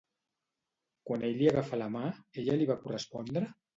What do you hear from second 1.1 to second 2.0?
ell li agafà la